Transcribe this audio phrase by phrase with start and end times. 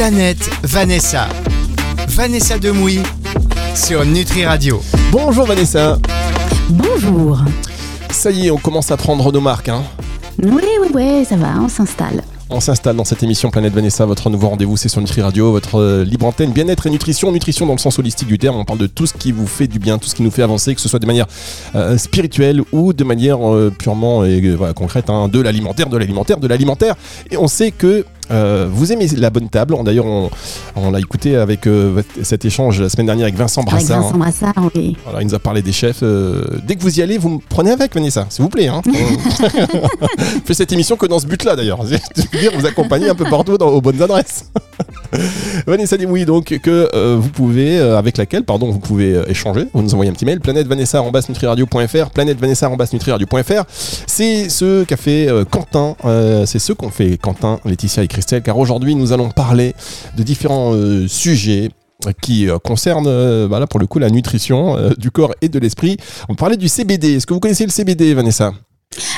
[0.00, 1.28] Planète Vanessa.
[2.08, 3.00] Vanessa Demouy
[3.74, 4.80] sur Nutri Radio.
[5.12, 5.98] Bonjour Vanessa.
[6.70, 7.38] Bonjour.
[8.10, 9.68] Ça y est, on commence à prendre nos marques.
[9.68, 9.82] Hein.
[10.42, 12.22] Oui, oui, oui, ça va, on s'installe.
[12.48, 15.78] On s'installe dans cette émission Planète Vanessa, votre nouveau rendez-vous, c'est sur Nutri Radio, votre
[15.78, 17.30] euh, libre antenne, bien-être et nutrition.
[17.30, 19.66] Nutrition dans le sens holistique du terme, on parle de tout ce qui vous fait
[19.66, 21.26] du bien, tout ce qui nous fait avancer, que ce soit de manière
[21.74, 26.38] euh, spirituelle ou de manière euh, purement et voilà, concrète, hein, de l'alimentaire, de l'alimentaire,
[26.38, 26.96] de l'alimentaire.
[27.30, 29.74] Et on sait que euh, vous aimez la bonne table.
[29.84, 30.30] D'ailleurs, on,
[30.76, 33.98] on l'a écouté avec euh, cet échange la semaine dernière avec Vincent Brassard.
[33.98, 34.96] Avec Vincent Brassard, oui.
[35.04, 36.02] Voilà, il nous a parlé des chefs.
[36.02, 38.68] Euh, dès que vous y allez, vous me prenez avec, Vanessa, s'il vous plaît.
[38.68, 38.82] Hein.
[40.44, 41.84] fait cette émission que dans ce but-là, d'ailleurs.
[41.84, 44.50] dire vous accompagner un peu partout dans, aux bonnes adresses.
[45.66, 49.66] Vanessa oui donc que vous pouvez, avec laquelle, pardon, vous pouvez échanger.
[49.74, 53.64] Vous nous envoyez un petit mail, planète Vanessa nutriradio.fr, planète Vanessa nutriradio.fr.
[54.06, 55.96] C'est ce qu'a fait Quentin,
[56.46, 58.08] c'est ce qu'ont fait Quentin, Laetitia et
[58.42, 59.74] Car aujourd'hui nous allons parler
[60.16, 61.70] de différents euh, sujets
[62.22, 65.96] qui euh, concernent, euh, voilà, pour le coup, la nutrition du corps et de l'esprit.
[66.28, 67.16] On parlait du CBD.
[67.16, 68.52] Est-ce que vous connaissez le CBD, Vanessa?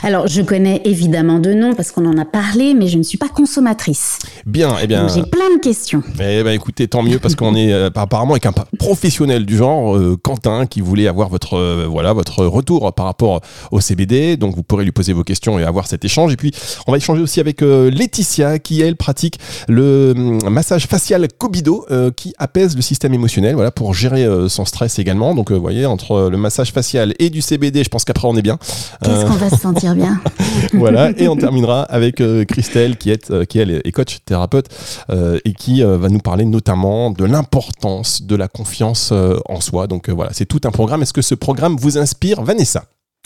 [0.02, 3.16] Alors, je connais évidemment de noms parce qu'on en a parlé, mais je ne suis
[3.16, 4.18] pas consommatrice.
[4.44, 5.08] Bien, eh bien.
[5.08, 6.02] J'ai plein de questions.
[6.20, 9.96] Eh bien, écoutez, tant mieux parce qu'on est euh, apparemment avec un professionnel du genre,
[9.96, 14.36] euh, Quentin, qui voulait avoir votre, euh, voilà, votre retour par rapport au CBD.
[14.36, 16.34] Donc, vous pourrez lui poser vos questions et avoir cet échange.
[16.34, 16.52] Et puis,
[16.86, 22.34] on va échanger aussi avec Laetitia, qui elle pratique le hum, massage facial Kobido, qui
[22.36, 25.34] apaise le système émotionnel, voilà, pour gérer son stress également.
[25.34, 28.42] Donc, vous voyez, entre le massage facial et du CBD, je pense qu'après on est
[28.42, 28.58] bien.
[29.02, 30.20] Qu'est-ce qu'on va sentir bien.
[30.74, 34.66] voilà, et on terminera avec euh, Christelle qui est, euh, qui elle est coach thérapeute
[35.10, 39.86] euh, et qui va nous parler notamment de l'importance de la confiance en soi.
[39.86, 41.02] Donc voilà, c'est tout un programme.
[41.02, 42.84] Est-ce que ce programme vous inspire, Vanessa?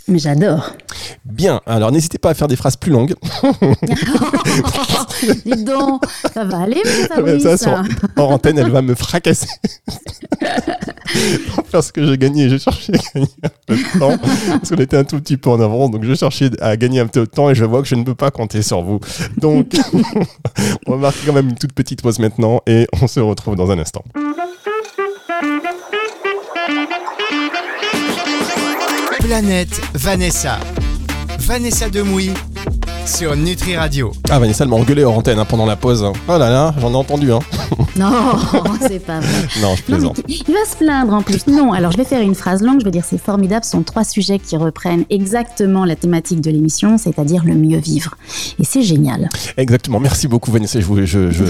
[0.09, 0.73] Mais j'adore.
[1.25, 3.15] Bien, alors n'hésitez pas à faire des phrases plus longues.
[5.45, 6.83] Dis donc, ça va aller,
[7.25, 7.83] mais ça, ça
[8.17, 9.49] en antenne, elle va me fracasser.
[11.73, 14.19] Parce que j'ai gagné, j'ai cherché à gagner un peu de temps.
[14.19, 17.07] Parce qu'on était un tout petit peu en avant, donc je cherchais à gagner un
[17.07, 19.01] peu de temps et je vois que je ne peux pas compter sur vous.
[19.39, 19.75] Donc,
[20.87, 23.71] on va marquer quand même une toute petite pause maintenant et on se retrouve dans
[23.71, 24.05] un instant.
[29.27, 30.61] Planète Vanessa.
[31.41, 32.31] Vanessa Demouy
[33.07, 34.13] sur Nutri Radio.
[34.31, 36.05] Ah, Vanessa, elle m'a engueulé hors antenne hein, pendant la pause.
[36.29, 37.33] Oh là là, j'en ai entendu.
[37.33, 37.41] Hein.
[37.99, 38.37] Non,
[38.81, 39.49] c'est pas vrai.
[39.63, 40.21] non, je plaisante.
[40.29, 41.47] il va se plaindre en plus.
[41.47, 42.81] Non, alors je vais faire une phrase longue.
[42.81, 43.65] Je vais dire c'est formidable.
[43.65, 48.17] Ce sont trois sujets qui reprennent exactement la thématique de l'émission, c'est-à-dire le mieux vivre.
[48.59, 49.29] Et c'est génial.
[49.57, 49.99] Exactement.
[49.99, 50.79] Merci beaucoup, Vanessa.
[50.81, 51.45] Je, je, je,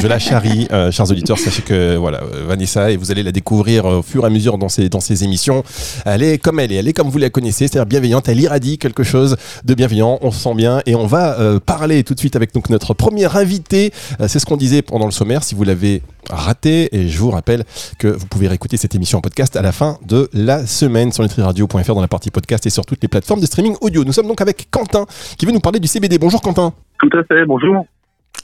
[0.00, 1.38] je la charrie, euh, chers auditeurs.
[1.38, 4.68] Sachez que voilà, Vanessa, et vous allez la découvrir au fur et à mesure dans
[4.68, 5.64] ses, dans ses émissions.
[6.04, 6.76] Elle est comme elle est.
[6.76, 8.28] Elle est comme vous la connaissez, c'est-à-dire bienveillante.
[8.28, 10.18] Elle irradie quelque chose de bienveillant.
[10.20, 10.82] On se sent bien.
[10.86, 13.92] Et on va euh, parler tout de suite avec donc, notre premier invité.
[14.20, 15.42] Euh, c'est ce qu'on disait pendant le sommaire.
[15.42, 15.85] Si vous l'avez
[16.30, 16.94] raté.
[16.96, 17.64] Et je vous rappelle
[17.98, 21.22] que vous pouvez réécouter cette émission en podcast à la fin de la semaine sur
[21.22, 24.04] nutriradio.fr dans la partie podcast et sur toutes les plateformes de streaming audio.
[24.04, 25.06] Nous sommes donc avec Quentin
[25.38, 26.18] qui veut nous parler du CBD.
[26.18, 26.72] Bonjour Quentin.
[26.98, 27.86] Tout à fait, bonjour.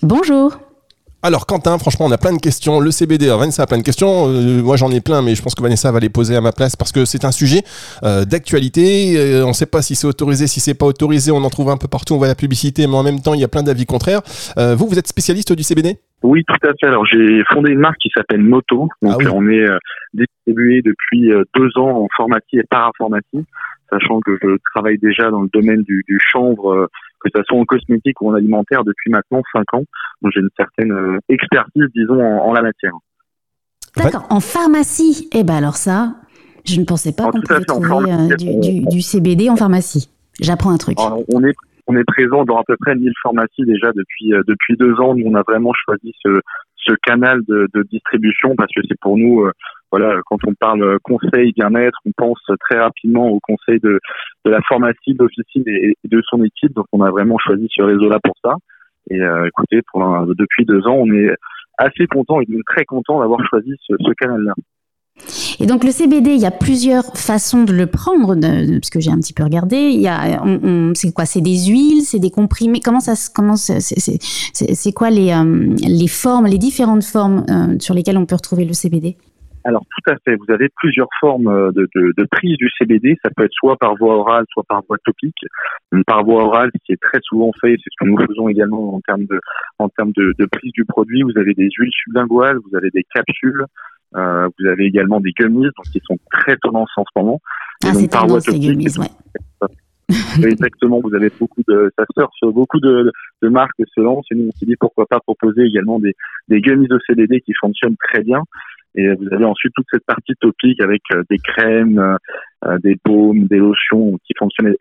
[0.02, 0.58] Bonjour.
[1.24, 2.80] Alors Quentin, franchement, on a plein de questions.
[2.80, 4.26] Le CBD, Vanessa a plein de questions.
[4.26, 6.50] Euh, moi, j'en ai plein, mais je pense que Vanessa va les poser à ma
[6.50, 7.62] place parce que c'est un sujet
[8.02, 9.16] euh, d'actualité.
[9.16, 11.30] Euh, on ne sait pas si c'est autorisé, si c'est pas autorisé.
[11.30, 12.14] On en trouve un peu partout.
[12.14, 14.20] On voit la publicité, mais en même temps, il y a plein d'avis contraires.
[14.56, 16.86] vous, vous êtes spécialiste du CBD Oui, tout à fait.
[16.86, 18.88] Alors, j'ai fondé une marque qui s'appelle Moto.
[19.02, 19.66] Donc, ah on est
[20.14, 23.44] distribué depuis deux ans en pharmacie et parapharmacie,
[23.90, 26.88] sachant que je travaille déjà dans le domaine du, du chanvre
[27.22, 29.84] que ce soit en cosmétique ou en alimentaire depuis maintenant 5 ans.
[30.22, 32.92] Donc j'ai une certaine euh, expertise, disons, en, la matière.
[33.96, 34.26] D'accord.
[34.30, 36.14] En pharmacie, eh ben alors ça,
[36.64, 38.36] je ne pensais pas qu'on pouvait trouver euh,
[38.88, 40.10] du, CBD en pharmacie.
[40.40, 40.98] J'apprends un truc.
[41.00, 41.54] on est
[41.86, 45.14] on est présent dans à peu près 1000 pharmacies déjà depuis euh, depuis deux ans.
[45.14, 46.40] Nous, on a vraiment choisi ce,
[46.76, 49.48] ce canal de, de distribution parce que c'est pour nous
[49.92, 54.00] voilà, quand on parle conseil bien-être, on pense très rapidement au conseil de,
[54.46, 56.72] de la pharmacie, de l'officine et, de son équipe.
[56.72, 58.54] Donc, on a vraiment choisi ce réseau-là pour ça.
[59.10, 61.36] Et euh, écoutez, pour depuis deux ans, on est
[61.76, 64.54] assez content et très content d'avoir choisi ce, ce canal-là.
[65.60, 69.10] Et donc le CBD, il y a plusieurs façons de le prendre, parce que j'ai
[69.10, 69.76] un petit peu regardé.
[69.76, 70.42] Il y a,
[70.94, 71.24] c'est quoi?
[71.24, 72.80] C'est des huiles, c'est des comprimés.
[72.80, 78.26] Comment ça c'est, quoi les, euh, les formes, les différentes formes euh, sur lesquelles on
[78.26, 79.16] peut retrouver le CBD
[79.64, 83.44] alors tout à fait, vous avez plusieurs formes euh, de, prise du CBD, ça peut
[83.44, 85.38] être soit par voie orale, soit par voie topique.
[86.04, 88.92] Par voie orale, ce qui est très souvent fait, c'est ce que nous faisons également
[88.92, 89.40] en termes de,
[89.78, 93.64] en termes de prise du produit, vous avez des huiles sublinguales, vous avez des capsules,
[94.16, 97.40] euh, vous avez également des gummies, donc qui sont très tendance en ce moment.
[97.84, 99.68] ah, c'est tendance les gummies, ouais.
[100.44, 103.10] Exactement, vous avez beaucoup de, ça surfe sur beaucoup de,
[103.40, 106.14] de marques se lancent et nous on s'est dit pourquoi pas proposer également des,
[106.48, 108.42] des gummies de CBD qui fonctionnent très bien.
[108.94, 112.16] Et vous avez ensuite toute cette partie topique avec euh, des crèmes, euh,
[112.66, 114.74] euh, des baumes, des lotions qui fonctionnent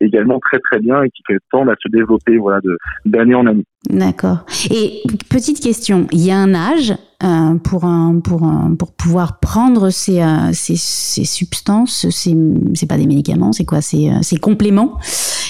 [0.00, 3.64] également très très bien et qui tendent à se développer voilà de d'année en année.
[3.88, 4.38] D'accord.
[4.70, 6.92] Et petite question, il y a un âge
[7.22, 12.36] euh, pour un, pour un, pour pouvoir prendre ces, euh, ces, ces substances, ces
[12.74, 14.98] c'est pas des médicaments, c'est quoi, ces, ces compléments.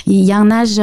[0.06, 0.78] Il y a un âge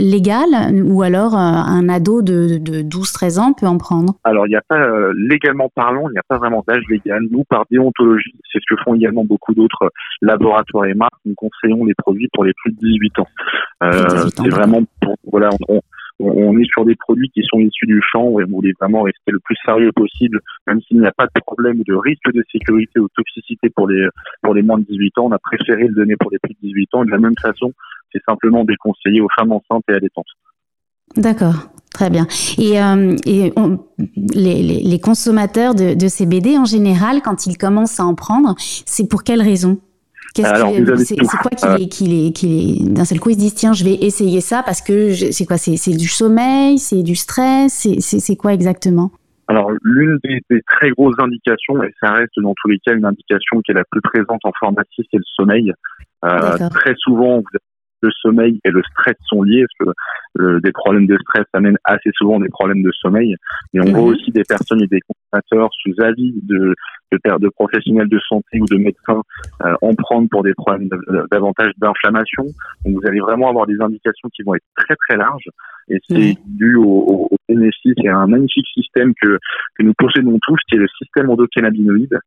[0.00, 0.46] légal
[0.84, 4.14] ou alors un ado de, de 12-13 ans peut en prendre?
[4.24, 7.22] Alors il n'y a pas légalement parlant, il n'y a pas vraiment d'âge légal.
[7.30, 9.92] Nous par déontologie, c'est ce que font également beaucoup d'autres
[10.22, 13.28] laboratoires et marques, nous conseillons les produits pour les plus de 18 ans.
[13.84, 15.80] Euh, c'est vraiment pour, voilà, on, on,
[16.20, 19.40] est sur des produits qui sont issus du champ et on voulait vraiment rester le
[19.40, 23.08] plus sérieux possible, même s'il n'y a pas de problème de risque de sécurité ou
[23.14, 24.06] toxicité pour les
[24.42, 25.26] pour les moins de 18 ans.
[25.26, 27.04] On a préféré le donner pour les plus de 18 ans.
[27.04, 27.72] de la même façon,
[28.12, 30.26] c'est simplement déconseillé aux femmes enceintes et à détente.
[31.16, 31.68] D'accord.
[31.92, 32.26] Très bien.
[32.58, 33.52] Et, euh, et
[34.16, 39.08] les, les, consommateurs de, de CBD, en général, quand ils commencent à en prendre, c'est
[39.08, 39.22] pour
[40.42, 43.84] raison c'est quoi qu'il est, qu'il est, d'un seul coup ils se disent tiens je
[43.84, 48.52] vais essayer ça parce que c'est quoi c'est du sommeil, c'est du stress, c'est quoi
[48.52, 49.10] exactement?
[49.46, 53.04] Alors, l'une des, des, très grosses indications, et ça reste dans tous les cas une
[53.04, 55.72] indication qui est la plus présente en pharmacie, c'est le sommeil.
[56.24, 57.42] Euh, très souvent,
[58.00, 61.78] le sommeil et le stress sont liés, parce que euh, des problèmes de stress amènent
[61.84, 63.36] assez souvent des problèmes de sommeil.
[63.74, 65.00] Et on voit aussi des personnes et des
[65.34, 66.74] consommateurs sous avis de,
[67.12, 69.22] de, de professionnels de santé ou de médecins
[69.64, 70.88] euh, en prendre pour des problèmes
[71.30, 72.44] davantage d'inflammation.
[72.84, 75.48] Donc vous allez vraiment avoir des indications qui vont être très très larges.
[75.88, 79.38] Et c'est dû au, au, bénéfice et à un magnifique système que,
[79.76, 82.18] que nous possédons tous, qui est le système endocannabinoïde,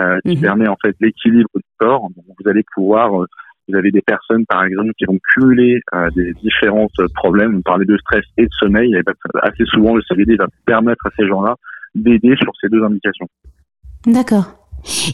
[0.00, 0.42] euh, qui mhm.
[0.42, 2.02] permet en fait l'équilibre du corps.
[2.02, 3.26] Donc vous allez pouvoir euh,
[3.68, 7.56] vous avez des personnes, par exemple, qui vont cumuler euh, des différents problèmes.
[7.56, 8.94] Vous parlez de stress et de sommeil.
[8.94, 9.02] Et
[9.42, 11.54] assez souvent, le CBD va permettre à ces gens-là
[12.02, 13.28] d'aider sur ces deux indications.
[14.06, 14.54] D'accord.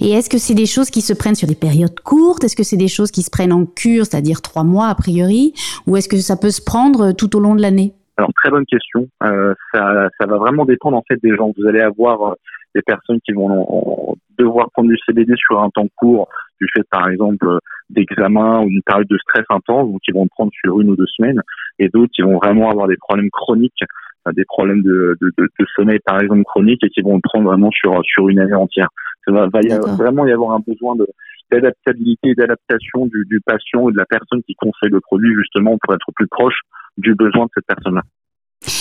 [0.00, 2.44] Et est-ce que c'est des choses qui se prennent sur des périodes courtes?
[2.44, 5.54] Est-ce que c'est des choses qui se prennent en cure, c'est-à-dire trois mois a priori?
[5.86, 7.94] Ou est-ce que ça peut se prendre tout au long de l'année?
[8.16, 9.08] Alors très bonne question.
[9.24, 11.52] Euh, ça, ça va vraiment dépendre en fait des gens.
[11.56, 12.34] Vous allez avoir euh,
[12.74, 16.28] des personnes qui vont devoir prendre du CBD sur un temps court
[16.60, 17.58] du fait par exemple
[17.90, 20.96] d'examen ou d'une période de stress intense, donc qui vont le prendre sur une ou
[20.96, 21.40] deux semaines,
[21.78, 23.86] et d'autres qui vont vraiment avoir des problèmes chroniques, euh,
[24.32, 27.46] des problèmes de, de, de, de sommeil par exemple chroniques et qui vont le prendre
[27.46, 28.88] vraiment sur sur une année entière.
[29.26, 31.06] Ça va, va y vraiment y avoir un besoin de
[31.50, 35.94] d'adaptabilité d'adaptation du, du patient et de la personne qui conseille le produit justement pour
[35.94, 36.56] être plus proche
[36.96, 38.02] du besoin de cette personne-là.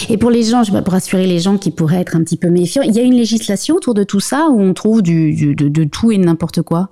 [0.09, 2.49] Et pour les gens, je pour rassurer les gens qui pourraient être un petit peu
[2.49, 5.55] méfiants, il y a une législation autour de tout ça où on trouve du, du
[5.55, 6.89] de, de, tout et n'importe quoi?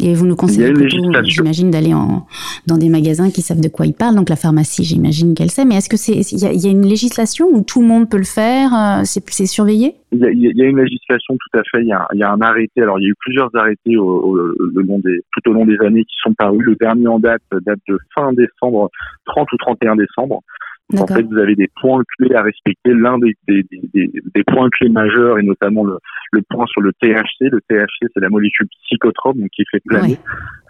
[0.00, 0.72] Et vous nous conseillez
[1.24, 2.26] j'imagine, d'aller en,
[2.66, 4.14] dans des magasins qui savent de quoi ils parlent.
[4.14, 5.64] Donc la pharmacie, j'imagine qu'elle sait.
[5.64, 8.24] Mais est-ce que c'est il y, a une législation où tout le monde peut le
[8.24, 9.94] faire euh, C'est surveillé?
[10.12, 11.82] Il y, a, il y, a, une législation tout à fait.
[11.82, 12.82] Il y a, il y a un arrêté.
[12.82, 15.78] Alors il y a eu plusieurs arrêtés au, le long des, tout au long des
[15.80, 16.60] années qui sont parus.
[16.62, 18.90] Le dernier en date date de fin décembre,
[19.26, 20.42] 30 ou 31 décembre.
[20.96, 22.94] En fait, vous avez des points clés à respecter.
[22.94, 25.98] L'un des, des, des, des, points clés majeurs, et notamment le,
[26.32, 27.50] le point sur le THC.
[27.50, 30.18] Le THC, c'est la molécule psychotrope, donc qui fait planer,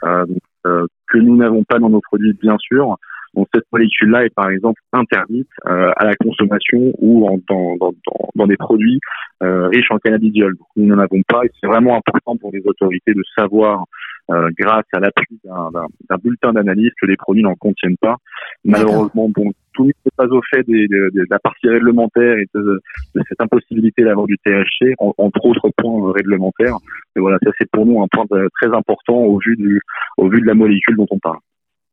[0.04, 0.26] euh,
[0.66, 2.96] euh, que nous n'avons pas dans nos produits, bien sûr.
[3.34, 7.92] Donc cette molécule-là est par exemple interdite euh, à la consommation ou en, dans, dans,
[8.34, 9.00] dans, des produits
[9.42, 10.54] euh, riches en cannabidiol.
[10.76, 13.84] nous n'en avons pas et c'est vraiment important pour les autorités de savoir
[14.30, 18.16] euh, grâce à l'appui d'un bulletin d'analyse que les produits n'en contiennent pas.
[18.64, 22.80] Malheureusement, bon, tout n'est pas au fait des, de, de, la partie réglementaire et de,
[23.14, 26.76] de cette impossibilité d'avoir du THC, entre autres points réglementaires.
[27.16, 28.26] Et voilà, ça c'est pour nous un point
[28.60, 29.80] très important au vu du,
[30.16, 31.38] au vu de la molécule dont on parle.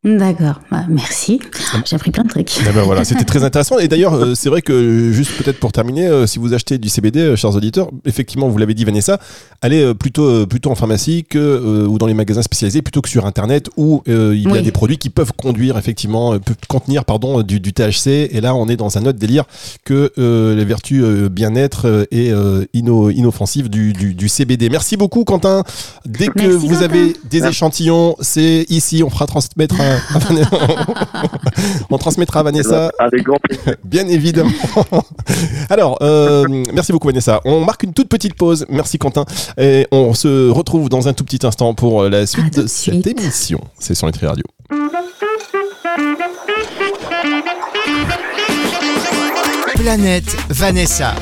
[0.05, 1.39] D'accord, bah, merci.
[1.83, 2.59] J'ai appris plein de trucs.
[2.61, 3.79] Eh ben voilà, c'était très intéressant.
[3.79, 6.89] Et d'ailleurs, euh, c'est vrai que juste peut-être pour terminer, euh, si vous achetez du
[6.89, 9.19] CBD, euh, chers auditeurs, effectivement, vous l'avez dit Vanessa,
[9.63, 13.69] allez plutôt plutôt en pharmacie que ou dans les magasins spécialisés plutôt que sur Internet
[13.77, 17.73] où il y a des produits qui peuvent conduire effectivement, peuvent contenir pardon du, du,
[17.73, 18.29] THC.
[18.31, 19.45] Et là, on est dans un autre délire
[19.85, 22.31] que les vertus bien-être et
[22.73, 24.69] ino, inoffensives du, du, du, CBD.
[24.69, 25.63] Merci beaucoup, Quentin.
[26.05, 29.81] Dès que vous avez des échantillons, c'est ici, on fera transmettre.
[29.81, 29.94] Un,
[31.89, 32.91] on transmettra à Vanessa.
[32.99, 33.75] Avec grand plaisir.
[33.83, 34.51] Bien évidemment.
[35.69, 37.41] Alors, euh, merci beaucoup Vanessa.
[37.45, 38.65] On marque une toute petite pause.
[38.69, 39.25] Merci Quentin.
[39.57, 43.61] Et on se retrouve dans un tout petit instant pour la suite de, cette émission.
[43.79, 44.43] C'est sur Nutri Radio.
[49.75, 51.13] Planète Vanessa.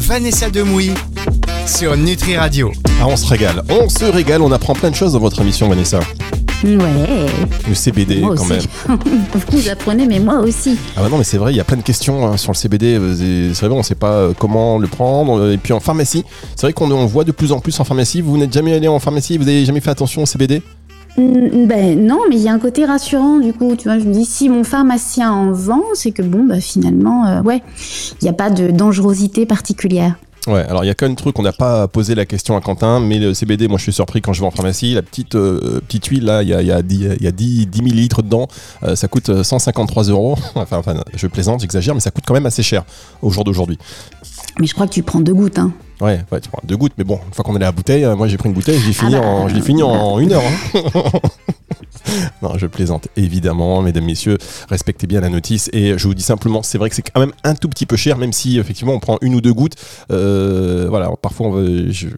[0.00, 0.92] Vanessa Demouy
[1.66, 2.72] sur Nutri Radio.
[3.00, 3.62] Ah, on se régale.
[3.68, 4.42] On se régale.
[4.42, 6.00] On apprend plein de choses dans votre émission, Vanessa.
[6.62, 7.26] Ouais.
[7.68, 8.68] Le CBD, Moi quand aussi.
[8.88, 8.98] même.
[9.50, 10.76] Vous apprenez, mais moi aussi.
[10.96, 12.56] Ah bah non, mais c'est vrai, il y a plein de questions hein, sur le
[12.56, 12.98] CBD.
[13.54, 15.50] C'est vrai, on sait pas euh, comment le prendre.
[15.50, 16.24] Et puis en pharmacie,
[16.56, 18.20] c'est vrai qu'on on voit de plus en plus en pharmacie.
[18.20, 20.62] Vous n'êtes jamais allé en pharmacie, vous avez jamais fait attention au CBD
[21.18, 23.74] Mm, Ben non, mais il y a un côté rassurant du coup.
[23.76, 27.26] Tu vois, je me dis si mon pharmacien en vend, c'est que bon, bah finalement,
[27.26, 27.62] euh, ouais,
[28.20, 30.14] il n'y a pas de dangerosité particulière.
[30.46, 32.56] Ouais, alors il y a quand même un truc, on n'a pas posé la question
[32.56, 34.94] à Quentin, mais le CBD, moi je suis surpris quand je vais en pharmacie.
[34.94, 37.26] La petite, euh, petite huile, là, il y a, il y a 10, il y
[37.26, 38.48] a 10, 10 millilitres dedans,
[38.82, 40.36] euh, ça coûte euh, 153 euros.
[40.54, 42.84] Enfin, enfin, je plaisante, j'exagère, mais ça coûte quand même assez cher
[43.22, 43.78] au jour d'aujourd'hui.
[44.58, 45.58] Mais je crois que tu prends deux gouttes.
[45.58, 45.72] Hein.
[46.00, 48.04] Ouais, ouais, tu prends deux gouttes, mais bon, une fois qu'on est à la bouteille,
[48.04, 50.18] euh, moi j'ai pris une bouteille, je l'ai fini, bah, en, je l'ai fini en
[50.20, 50.42] une heure.
[50.42, 51.20] hein.
[52.42, 54.38] non, je plaisante, évidemment, mesdames, messieurs,
[54.68, 55.68] respectez bien la notice.
[55.72, 57.96] Et je vous dis simplement, c'est vrai que c'est quand même un tout petit peu
[57.96, 59.74] cher, même si effectivement on prend une ou deux gouttes.
[60.10, 61.90] Euh, voilà, parfois on veut.
[61.90, 62.08] je-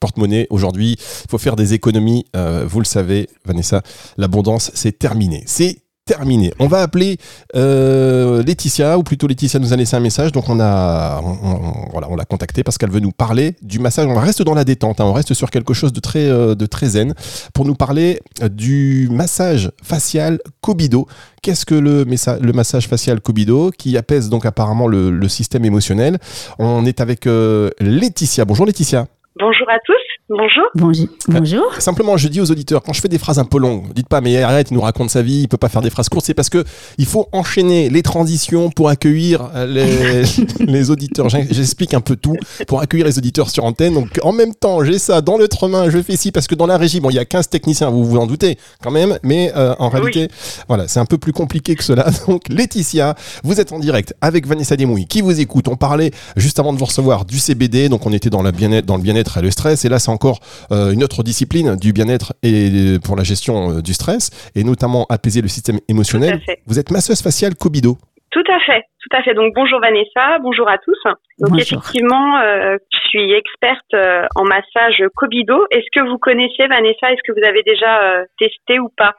[0.00, 2.26] Porte-monnaie, aujourd'hui, il faut faire des économies.
[2.36, 3.80] Euh, vous le savez, Vanessa,
[4.18, 5.44] l'abondance, c'est terminé.
[5.46, 6.52] C'est terminé.
[6.58, 7.16] On va appeler
[7.56, 12.08] euh, Laetitia, ou plutôt Laetitia nous a laissé un message, donc on a, on, voilà,
[12.10, 14.06] on l'a contactée parce qu'elle veut nous parler du massage.
[14.06, 16.66] On reste dans la détente, hein, on reste sur quelque chose de très, euh, de
[16.66, 17.14] très zen
[17.54, 21.06] pour nous parler euh, du massage facial Kobido.
[21.42, 22.04] Qu'est-ce que le,
[22.52, 26.18] massage facial Kobido qui apaise donc apparemment le, le système émotionnel?
[26.58, 28.44] On est avec euh, Laetitia.
[28.44, 29.06] Bonjour Laetitia.
[29.36, 29.94] Bonjour à tous.
[30.28, 30.64] Bonjour.
[30.76, 31.08] Bonjour.
[31.26, 31.74] Bonjour.
[31.80, 34.20] Simplement, je dis aux auditeurs, quand je fais des phrases un peu longues, dites pas,
[34.20, 36.24] mais arrête, il nous raconte sa vie, il peut pas faire des phrases courtes.
[36.24, 36.62] C'est parce que
[36.98, 41.28] il faut enchaîner les transitions pour accueillir euh, les, les auditeurs.
[41.28, 42.36] J'explique un peu tout
[42.68, 43.94] pour accueillir les auditeurs sur antenne.
[43.94, 46.66] Donc, en même temps, j'ai ça dans l'autre main, je fais ci parce que dans
[46.66, 49.52] la régie, bon, il y a 15 techniciens, vous vous en doutez quand même, mais
[49.56, 50.28] euh, en réalité,
[50.68, 52.06] voilà, c'est un peu plus compliqué que cela.
[52.28, 55.66] Donc, Laetitia, vous êtes en direct avec Vanessa Desmouilles qui vous écoute.
[55.66, 58.86] On parlait juste avant de vous recevoir du CBD, donc on était dans, la bien-être,
[58.86, 60.38] dans le bien-être et le stress, et là, c'est encore
[60.70, 65.06] euh, une autre discipline du bien-être et pour la gestion euh, du stress, et notamment
[65.08, 66.40] apaiser le système émotionnel.
[66.66, 67.98] Vous êtes masseuse faciale Kobido.
[68.30, 69.32] Tout à fait, tout à fait.
[69.34, 70.98] Donc bonjour Vanessa, bonjour à tous.
[71.38, 71.60] Donc Bonjour.
[71.60, 75.66] effectivement, euh, je suis experte euh, en massage Kobido.
[75.70, 77.12] Est-ce que vous connaissez Vanessa?
[77.12, 79.14] Est-ce que vous avez déjà euh, testé ou pas?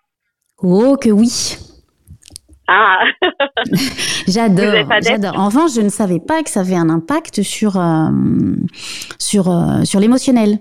[0.61, 1.57] Oh que oui.
[2.67, 2.99] Ah,
[4.27, 5.37] J'adore, j'adore.
[5.37, 8.09] En revanche, je ne savais pas que ça avait un impact sur euh,
[9.19, 10.59] sur euh, sur l'émotionnel.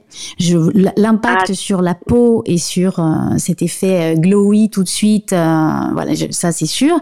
[0.96, 1.54] L'impact Ah.
[1.54, 5.30] sur la peau et sur euh, cet effet glowy tout de suite.
[5.30, 6.98] voilà, je- ça c'est sûr.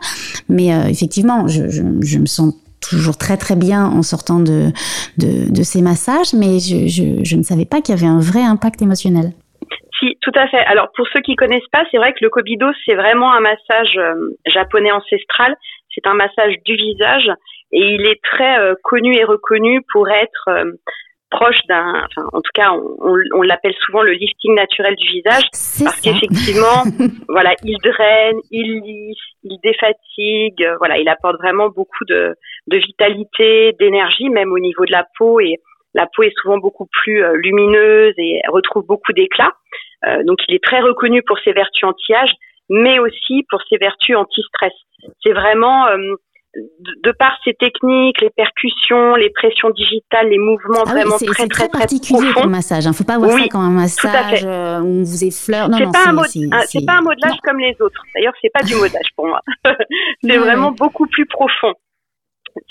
[0.48, 4.70] Mais effectivement, je, je, je me sens toujours très très bien en sortant de
[5.18, 8.20] de, de ces massages, mais je, je, je ne savais pas qu'il y avait un
[8.20, 9.32] vrai impact émotionnel.
[10.02, 10.58] Si, tout à fait.
[10.66, 13.96] Alors pour ceux qui connaissent pas, c'est vrai que le Kobido c'est vraiment un massage
[13.96, 14.14] euh,
[14.46, 15.56] japonais ancestral.
[15.94, 17.30] C'est un massage du visage
[17.72, 20.72] et il est très euh, connu et reconnu pour être euh,
[21.30, 25.08] proche d'un, enfin en tout cas on, on, on l'appelle souvent le lifting naturel du
[25.08, 25.44] visage.
[25.52, 26.84] Parce qu'effectivement,
[27.28, 32.34] voilà, il draine, il lisse, il défatigue, voilà, il apporte vraiment beaucoup de,
[32.66, 35.58] de vitalité, d'énergie, même au niveau de la peau et
[35.94, 39.52] la peau est souvent beaucoup plus euh, lumineuse et retrouve beaucoup d'éclat.
[40.06, 42.30] Euh, donc, il est très reconnu pour ses vertus anti-âge,
[42.70, 44.72] mais aussi pour ses vertus anti-stress.
[45.22, 45.96] C'est vraiment euh,
[46.54, 51.18] de, de par ses techniques, les percussions, les pressions digitales, les mouvements Ah oui, vraiment
[51.18, 52.42] c'est très très très très particulier profonds.
[52.42, 52.84] comme massage.
[52.86, 55.68] Il faut pas voir Oui, ça comme un massage où on vous effleure.
[55.68, 57.38] Non, c'est non, pas un, c'est- c'est- pas un modelage non.
[57.44, 58.02] comme les autres.
[58.14, 59.40] D'ailleurs, c'est pas du modelage pour moi.
[60.22, 61.74] c'est vraiment beaucoup plus profond.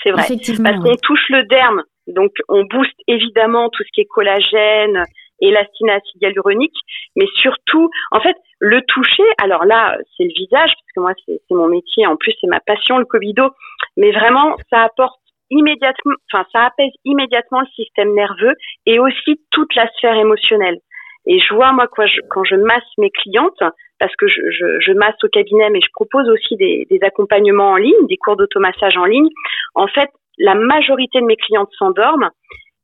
[0.02, 0.22] C'est vrai.
[0.62, 5.04] Parce qu'on touche le derme, donc on booste évidemment tout ce qui est collagène,
[5.40, 6.78] élastine acide hyaluronique,
[7.16, 11.54] mais surtout, en fait, le toucher, alors là, c'est le visage, parce que moi, c'est
[11.54, 13.50] mon métier, en plus, c'est ma passion, le Covido,
[13.96, 18.54] mais vraiment, ça apporte immédiatement, enfin, ça apaise immédiatement le système nerveux
[18.86, 20.78] et aussi toute la sphère émotionnelle.
[21.26, 23.62] Et je vois, moi, quand je, quand je masse mes clientes,
[23.98, 27.70] parce que je, je, je masse au cabinet, mais je propose aussi des, des accompagnements
[27.70, 29.28] en ligne, des cours d'automassage en ligne.
[29.74, 32.30] En fait, la majorité de mes clientes s'endorment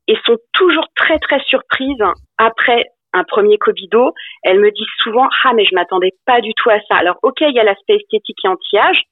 [0.06, 2.02] et sont toujours très, très surprises
[2.38, 4.12] après un premier cobido.
[4.42, 6.96] Elles me disent souvent, ah, mais je m'attendais pas du tout à ça.
[6.96, 9.02] Alors, ok, il y a l'aspect esthétique et anti-âge.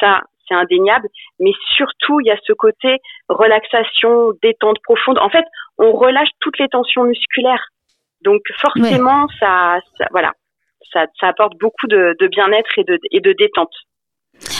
[0.00, 1.08] Ça, c'est indéniable.
[1.40, 2.98] Mais surtout, il y a ce côté
[3.28, 5.18] relaxation, détente profonde.
[5.18, 5.44] En fait,
[5.78, 7.66] on relâche toutes les tensions musculaires.
[8.22, 10.32] Donc, forcément, ça, ça, voilà.
[10.92, 13.72] Ça, ça apporte beaucoup de, de bien-être et de, et de détente.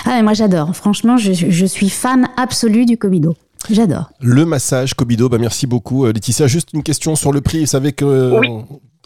[0.07, 0.75] Ah, mais moi j'adore.
[0.75, 3.35] Franchement, je, je suis fan absolue du Comido.
[3.71, 4.11] J'adore.
[4.21, 6.47] Le massage Kobido, bah merci beaucoup euh, Laetitia.
[6.47, 7.61] Juste une question sur le prix.
[7.61, 8.49] Vous savez que Oui.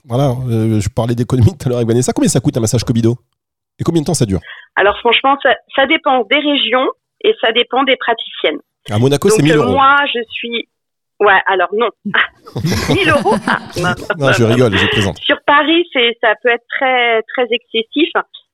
[0.04, 2.12] voilà, euh, je parlais d'économie tout à l'heure avec Vanessa.
[2.12, 3.16] Combien ça coûte un massage Kobido?
[3.78, 4.40] Et combien de temps ça dure?
[4.74, 6.88] Alors, franchement, ça, ça dépend des régions
[7.22, 8.58] et ça dépend des praticiennes.
[8.90, 9.72] À Monaco, c'est Donc 1000 euh, euros.
[9.72, 10.68] moi, je suis
[11.20, 11.88] Ouais, alors non.
[12.94, 13.90] 1000 euros ah, non,
[14.26, 15.18] Non, je rigole, je plaisante.
[15.24, 18.08] Sur Paris, c'est ça peut être très très excessif.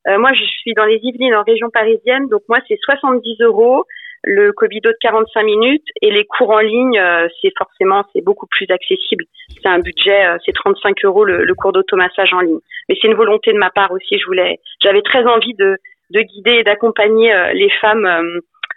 [0.08, 3.86] Euh, moi, je suis dans les Yvelines, en région parisienne, donc moi c'est 70 euros
[4.24, 8.46] le Covido de 45 minutes et les cours en ligne, euh, c'est forcément c'est beaucoup
[8.46, 9.24] plus accessible.
[9.62, 12.60] C'est un budget, euh, c'est 35 euros le, le cours d'automassage en ligne.
[12.88, 14.18] Mais c'est une volonté de ma part aussi.
[14.18, 15.76] Je voulais, j'avais très envie de,
[16.10, 18.08] de guider et d'accompagner euh, les femmes,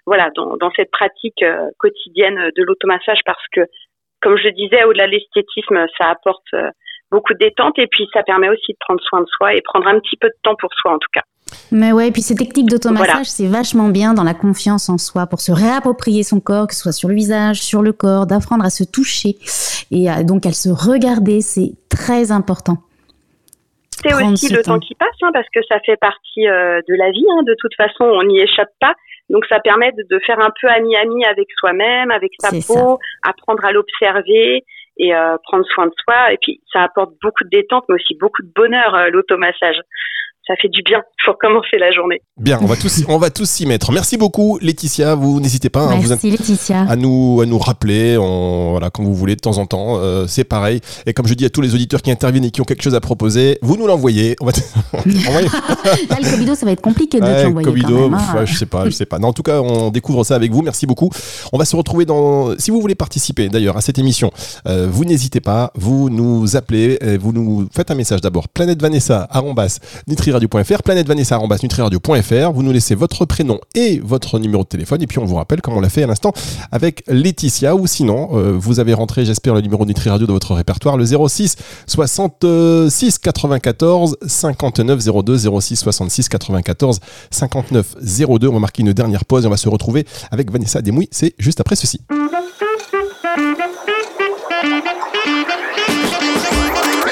[0.06, 1.44] voilà, dans, dans cette pratique
[1.78, 3.62] quotidienne de l'automassage parce que,
[4.22, 6.54] comme je disais, au-delà de l'esthétisme, ça apporte
[7.12, 9.88] beaucoup de détente et puis ça permet aussi de prendre soin de soi et prendre
[9.88, 11.22] un petit peu de temps pour soi en tout cas.
[11.72, 15.28] Mais ouais, et puis ces techniques d'automassage, c'est vachement bien dans la confiance en soi
[15.28, 18.66] pour se réapproprier son corps, que ce soit sur le visage, sur le corps, d'apprendre
[18.66, 19.38] à se toucher
[19.92, 22.78] et donc à se regarder, c'est très important.
[24.02, 24.80] C'est aussi le temps.
[24.80, 27.26] qui passe, hein, parce que ça fait partie euh, de la vie.
[27.32, 27.44] Hein.
[27.44, 28.94] De toute façon, on n'y échappe pas.
[29.30, 33.72] Donc, ça permet de, faire un peu ami-ami avec soi-même, avec sa peau, apprendre à
[33.72, 34.64] l'observer
[35.00, 36.34] et euh, prendre soin de soi.
[36.34, 39.78] Et puis, ça apporte beaucoup de détente, mais aussi beaucoup de bonheur, euh, l'automassage
[40.48, 42.22] ça fait du bien pour commencer la journée.
[42.38, 43.92] Bien, on va tous, on va tous s'y mettre.
[43.92, 45.14] Merci beaucoup, Laetitia.
[45.16, 46.86] Vous n'hésitez pas hein, Merci, Laetitia.
[46.88, 49.98] à nous, à nous rappeler, on, voilà, quand vous voulez, de temps en temps.
[50.00, 50.80] Euh, c'est pareil.
[51.06, 52.96] Et comme je dis à tous les auditeurs qui interviennent et qui ont quelque chose
[52.96, 54.38] à proposer, vous nous l'envoyez.
[54.40, 54.54] On va
[55.06, 57.66] le Covido, ça va être compliqué de ouais, l'envoyer.
[57.66, 58.46] Covido, hein.
[58.46, 59.20] je sais pas, je sais pas.
[59.20, 60.62] Non, en tout cas, on découvre ça avec vous.
[60.62, 61.10] Merci beaucoup.
[61.52, 62.58] On va se retrouver dans.
[62.58, 64.32] Si vous voulez participer, d'ailleurs, à cette émission,
[64.66, 65.72] euh, vous n'hésitez pas.
[65.76, 68.48] Vous nous appelez, vous nous faites un message d'abord.
[68.48, 69.28] Planète Vanessa,
[70.08, 70.32] Nutri
[70.84, 72.52] planète Vanessa nutriradio.fr.
[72.52, 75.02] Vous nous laissez votre prénom et votre numéro de téléphone.
[75.02, 76.34] Et puis on vous rappelle, comme on l'a fait à l'instant
[76.72, 77.76] avec Laetitia.
[77.76, 81.06] Ou sinon, euh, vous avez rentré, j'espère, le numéro de Nutriradio de votre répertoire, le
[81.06, 81.56] 06
[81.88, 87.00] 66 94 59 02 06 66 94
[87.32, 87.96] 59
[88.40, 88.48] 02.
[88.48, 91.08] On va marquer une dernière pause et on va se retrouver avec Vanessa Demouy.
[91.12, 92.02] C'est juste après ceci.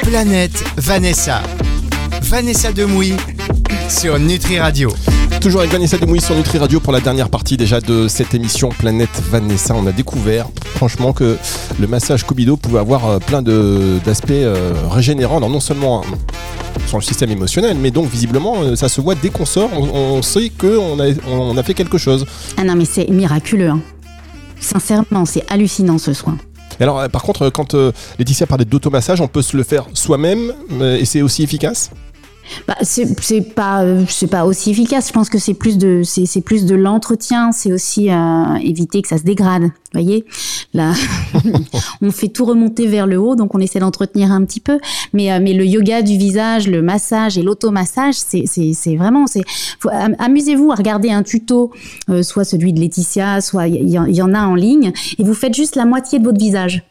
[0.03, 1.41] Planète Vanessa.
[2.27, 3.13] Vanessa Demouy
[3.87, 4.91] sur Nutri Radio.
[5.41, 8.69] Toujours avec Vanessa Demouy sur Nutri Radio pour la dernière partie déjà de cette émission
[8.69, 9.75] Planète Vanessa.
[9.75, 11.37] On a découvert franchement que
[11.79, 16.03] le massage Kubido pouvait avoir euh, plein d'aspects euh, régénérants, non seulement
[16.87, 20.21] sur le système émotionnel, mais donc visiblement euh, ça se voit dès qu'on sort, on,
[20.23, 22.25] sait qu'on a, on a fait quelque chose.
[22.57, 23.69] Ah non mais c'est miraculeux.
[23.69, 23.81] Hein.
[24.59, 26.37] Sincèrement, c'est hallucinant ce soin.
[26.79, 27.75] alors, par contre, quand
[28.17, 31.91] Laetitia parlait d'automassage, on peut se le faire soi-même et c'est aussi efficace?
[32.67, 35.07] Bah, c'est pas c'est pas aussi efficace.
[35.07, 37.51] Je pense que c'est plus de c'est plus de l'entretien.
[37.51, 39.63] C'est aussi euh, éviter que ça se dégrade.
[39.63, 40.25] Vous voyez,
[40.73, 40.91] là,
[42.01, 44.79] on fait tout remonter vers le haut, donc on essaie d'entretenir un petit peu.
[45.13, 49.43] Mais euh, mais le yoga du visage, le massage et l'automassage, c'est c'est vraiment c'est.
[50.19, 51.71] Amusez-vous à regarder un tuto,
[52.09, 55.53] euh, soit celui de Laetitia, soit il y, en a en ligne, et vous faites
[55.53, 56.83] juste la moitié de votre visage.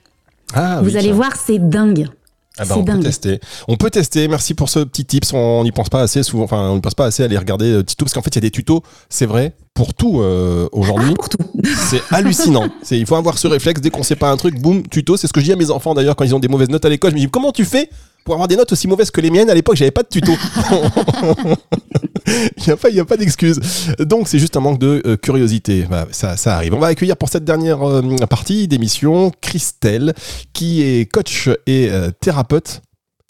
[0.55, 2.09] Ah, vous allez voir, c'est dingue.
[2.57, 3.41] Ah bah on peut tester.
[3.67, 4.29] On peut tester.
[4.29, 5.33] Merci pour ce petit tips.
[5.33, 6.45] On n'y pense pas assez souvent.
[6.45, 8.37] Enfin, on ne pense pas assez à aller regarder euh, tutos parce qu'en fait, il
[8.37, 8.83] y a des tutos.
[9.09, 11.15] C'est vrai pour tout euh, aujourd'hui.
[11.91, 12.69] c'est hallucinant.
[12.83, 15.17] C'est il faut avoir ce réflexe dès qu'on sait pas un truc, boum, tuto.
[15.17, 16.85] C'est ce que je dis à mes enfants d'ailleurs quand ils ont des mauvaises notes
[16.85, 17.11] à l'école.
[17.11, 17.91] Je me dis comment tu fais
[18.25, 20.33] pour avoir des notes aussi mauvaises que les miennes À l'époque, j'avais pas de tuto.
[22.27, 23.61] il n'y a pas, y a pas d'excuse.
[24.01, 25.85] Donc, c'est juste un manque de euh, curiosité.
[25.89, 26.75] Bah, ça, ça, arrive.
[26.75, 30.15] On va accueillir pour cette dernière euh, partie d'émission Christelle,
[30.53, 32.81] qui est coach et euh, thérapeute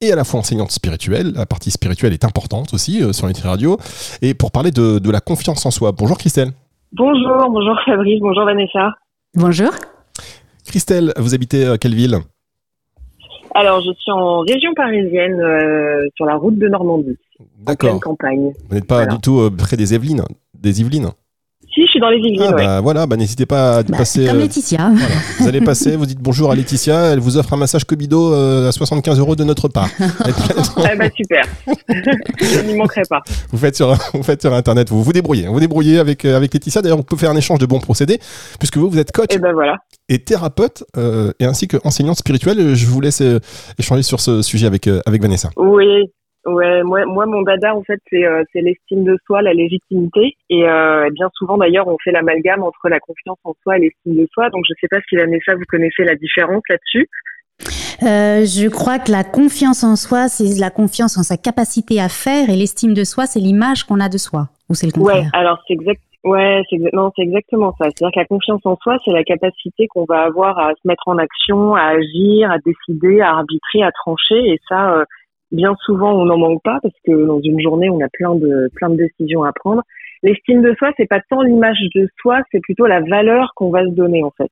[0.00, 1.32] et à la fois enseignante spirituelle.
[1.34, 3.78] La partie spirituelle est importante aussi sur Nutri Radio.
[4.22, 5.92] Et pour parler de, de la confiance en soi.
[5.92, 6.52] Bonjour Christelle.
[6.92, 8.92] Bonjour, bonjour Fabrice, bonjour Vanessa.
[9.34, 9.70] Bonjour.
[10.66, 12.18] Christelle, vous habitez quelle ville?
[13.54, 17.16] Alors, je suis en région parisienne, euh, sur la route de Normandie.
[17.60, 18.00] D'accord.
[18.00, 18.52] campagne.
[18.68, 20.22] Vous n'êtes pas du tout euh, près des Yvelines,
[20.54, 21.10] des Yvelines
[21.72, 22.50] si, je suis dans les Yvelines.
[22.50, 24.26] Ah, bah, voilà, bah, n'hésitez pas à bah, passer.
[24.26, 24.92] Comme euh, Laetitia.
[25.40, 28.70] Vous allez passer, vous dites bonjour à Laetitia, elle vous offre un massage Cobido à
[28.70, 29.88] 75 euros de notre part.
[29.98, 31.44] eh bah, super.
[31.66, 33.22] je n'y manquerai pas.
[33.50, 35.48] Vous faites sur, vous faites sur Internet, vous vous débrouillez.
[35.48, 36.80] Vous débrouillez avec, avec Laetitia.
[36.80, 38.20] D'ailleurs, on peut faire un échange de bons procédés,
[38.60, 39.32] puisque vous, vous êtes coach.
[39.32, 42.74] Et eh ben voilà et thérapeute euh, et ainsi que enseignante spirituelle.
[42.74, 43.38] Je vous laisse euh,
[43.78, 45.50] échanger sur ce sujet avec, euh, avec Vanessa.
[45.56, 46.10] Oui,
[46.46, 50.64] ouais, moi, moi mon dada en fait c'est l'estime de soi, la légitimité et
[51.12, 54.50] bien souvent d'ailleurs on fait l'amalgame entre la confiance en soi et l'estime de soi.
[54.50, 57.08] Donc je sais pas si Vanessa vous connaissez la différence là-dessus.
[58.00, 62.50] je crois que la confiance en soi, c'est la confiance en sa capacité à faire
[62.50, 64.48] et l'estime de soi, c'est l'image qu'on a de soi.
[64.68, 65.24] Ou c'est le contraire?
[65.24, 67.84] Ouais, alors c'est exact, Ouais, c'est non, c'est exactement ça.
[67.84, 71.06] C'est-à-dire que la confiance en soi, c'est la capacité qu'on va avoir à se mettre
[71.06, 74.38] en action, à agir, à décider, à arbitrer, à trancher.
[74.38, 75.04] Et ça, euh,
[75.52, 78.70] bien souvent, on n'en manque pas parce que dans une journée, on a plein de
[78.74, 79.82] plein de décisions à prendre.
[80.22, 83.84] L'estime de soi, c'est pas tant l'image de soi, c'est plutôt la valeur qu'on va
[83.84, 84.50] se donner en fait.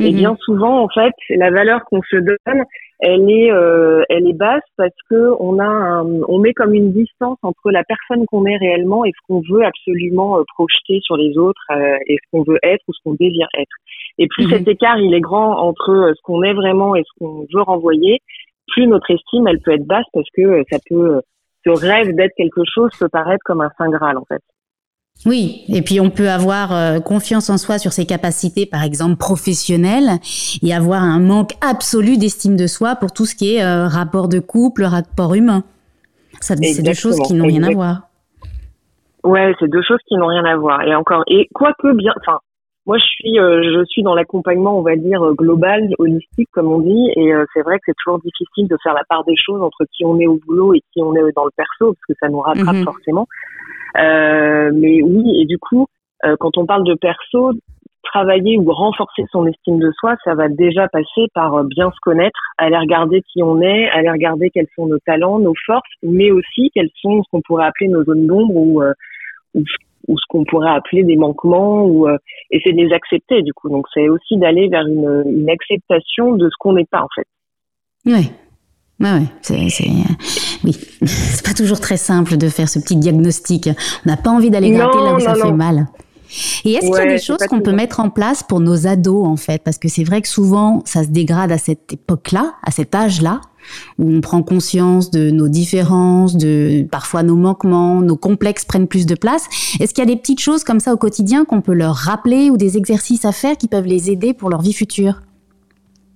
[0.00, 0.16] Et Mhm.
[0.16, 2.62] bien souvent, en fait, la valeur qu'on se donne,
[3.00, 6.92] elle est, euh, elle est basse parce que on a, un- on met comme une
[6.92, 11.16] distance entre la personne qu'on est réellement et ce qu'on veut absolument euh, projeter sur
[11.16, 13.70] les autres euh, et ce qu'on veut être ou ce qu'on désire être.
[14.18, 14.50] Et plus Mhm.
[14.58, 17.62] cet écart il est grand entre euh, ce qu'on est vraiment et ce qu'on veut
[17.62, 18.20] renvoyer,
[18.68, 21.20] plus notre estime elle peut être basse parce que ça peut,
[21.64, 24.42] ce rêve d'être quelque chose peut paraître comme un saint graal en fait.
[25.26, 29.16] Oui, et puis on peut avoir euh, confiance en soi sur ses capacités, par exemple
[29.16, 30.20] professionnelles,
[30.62, 34.28] et avoir un manque absolu d'estime de soi pour tout ce qui est euh, rapport
[34.28, 35.64] de couple, rapport humain.
[36.40, 38.02] Ça, c'est deux choses qui n'ont rien à voir.
[39.24, 40.82] Ouais, c'est deux choses qui n'ont rien à voir.
[40.82, 42.38] Et encore, et quoique bien, enfin,
[42.86, 46.78] moi je suis, euh, je suis dans l'accompagnement, on va dire global, holistique comme on
[46.78, 49.84] dit, et c'est vrai que c'est toujours difficile de faire la part des choses entre
[49.92, 52.28] qui on est au boulot et qui on est dans le perso, parce que ça
[52.28, 52.84] nous rattrape Mhm.
[52.84, 53.26] forcément.
[53.96, 55.86] Euh, mais oui, et du coup,
[56.24, 57.52] euh, quand on parle de perso,
[58.02, 62.00] travailler ou renforcer son estime de soi, ça va déjà passer par euh, bien se
[62.02, 66.30] connaître, aller regarder qui on est, aller regarder quels sont nos talents, nos forces, mais
[66.30, 68.92] aussi quels sont ce qu'on pourrait appeler nos zones d'ombre ou, euh,
[69.54, 69.64] ou,
[70.16, 72.16] ce qu'on pourrait appeler des manquements, ou euh,
[72.50, 73.68] essayer de les accepter du coup.
[73.68, 77.26] Donc c'est aussi d'aller vers une, une acceptation de ce qu'on n'est pas en fait.
[78.06, 78.47] Ouais.
[79.00, 80.14] Ouais, ouais, c'est, c'est, euh,
[80.64, 83.68] oui, c'est pas toujours très simple de faire ce petit diagnostic.
[84.04, 85.86] On n'a pas envie d'aller Non, gratter là où ça non, fait mal.
[86.64, 88.86] Et est-ce qu'il y a Ouais, des choses qu'on peut mettre en place pour nos
[88.86, 89.62] ados, en fait?
[89.62, 93.40] Parce que c'est vrai que souvent, ça se dégrade à cette époque-là, à cet âge-là,
[93.98, 99.06] où on prend conscience de nos différences, de parfois nos manquements, nos complexes prennent plus
[99.06, 99.46] de place.
[99.80, 102.50] Est-ce qu'il y a des petites choses comme ça au quotidien qu'on peut leur rappeler
[102.50, 105.22] ou des exercices à faire qui peuvent les aider pour leur vie future?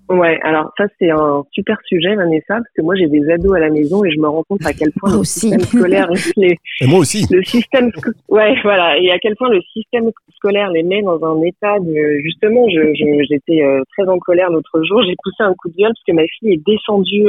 [0.08, 3.60] Ouais, alors ça c'est un super sujet Vanessa, parce que moi j'ai des ados à
[3.60, 5.40] la maison et je me rends compte à quel point Moi le aussi.
[5.50, 7.24] système scolaire les, Et moi aussi.
[7.30, 7.90] le système
[8.28, 12.18] ouais voilà et à quel point le système scolaire les met dans un état de
[12.22, 15.76] justement je je- j'étais euh, très en colère l'autre jour j'ai poussé un coup de
[15.76, 17.28] gueule parce que ma fille est descendue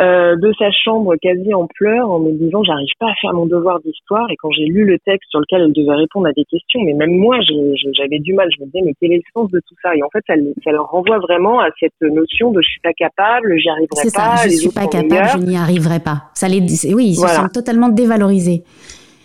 [0.00, 3.44] euh, de sa chambre quasi en pleurs en me disant j'arrive pas à faire mon
[3.46, 6.44] devoir d'histoire et quand j'ai lu le texte sur lequel elle devait répondre à des
[6.44, 9.50] questions mais même moi j'avais du mal je me disais mais quel est le sens
[9.50, 9.94] de tout ça?
[9.94, 12.94] Et en fait ça, ça leur renvoie vraiment à cette notion de je suis pas
[12.94, 15.38] capable j'y arriverai ça, pas je les suis pas capable, meilleurs.
[15.38, 16.24] je n'y arriverai pas.
[16.34, 16.60] Ça les,
[16.94, 17.34] oui, ils se Voilà.
[17.34, 18.64] sentent totalement dévalorisés.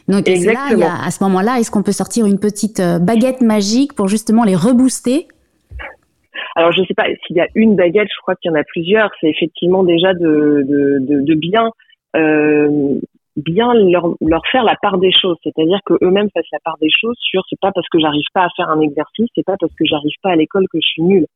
[0.08, 0.86] Donc là, il y Exactement.
[0.88, 4.44] a, à ce moment-là, est-ce qu'on peut sortir une petite euh, baguette magique pour justement
[4.46, 5.28] les rebooster?
[6.56, 8.64] Alors je sais pas s'il y a une baguette, je crois qu'il y en a
[8.64, 9.10] plusieurs.
[9.20, 10.66] C'est effectivement déjà de,
[12.16, 13.00] euh,
[13.36, 16.90] bien leur, leur faire la part des choses, c'est-à-dire que eux-mêmes fassent la part des
[16.90, 19.74] choses sur c'est pas parce que j'arrive pas à faire un exercice, c'est pas parce
[19.76, 21.28] que j'arrive pas à l'école que je suis nulle,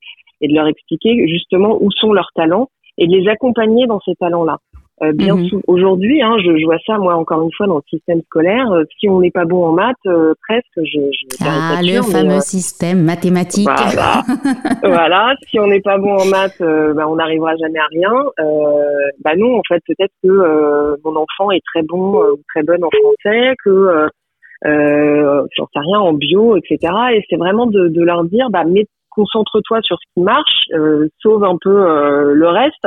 [0.42, 4.16] et de leur expliquer justement où sont leurs talents et de les accompagner dans ces
[4.16, 4.58] talents-là.
[5.04, 5.48] Euh, bien Mhm.
[5.48, 8.72] sou- aujourd'hui, hein, je, je vois ça moi encore une fois dans le système scolaire.
[8.72, 12.04] euh, si on n'est pas bon en maths, euh, presque, je, je Ah, le caricature,
[12.08, 13.68] mais, fameux euh, système mathématique.
[13.68, 14.22] voilà.
[14.84, 15.34] voilà.
[15.50, 18.14] Si on n'est pas bon en maths, euh, bah, on n'arrivera jamais à rien.
[18.42, 22.84] Euh, bah non, en fait, peut-être que mon enfant est très bon ou très bonne
[22.84, 24.06] en français, que
[24.68, 26.78] euh, j'en sais rien en bio, etc.
[27.16, 28.64] Et c'est vraiment de, de leur dire, bah,
[29.10, 30.68] concentre-toi sur ce qui marche,
[31.22, 32.86] sauve un peu le reste.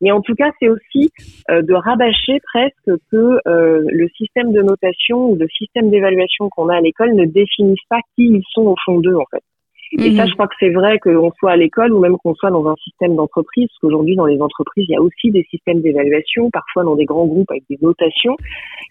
[0.00, 1.10] Mais en tout cas, c'est aussi
[1.50, 6.68] euh, de rabâcher presque que euh, le système de notation ou le système d'évaluation qu'on
[6.68, 9.42] a à l'école ne définissent pas qui ils sont au fond d'eux, en fait.
[9.92, 10.28] Et ça, Mhm.
[10.28, 12.76] je crois que c'est vrai qu'on soit à l'école ou même qu'on soit dans un
[12.84, 16.84] système d'entreprise, parce qu'aujourd'hui, dans les entreprises, il y a aussi des systèmes d'évaluation, parfois
[16.84, 18.36] dans des grands groupes avec des notations.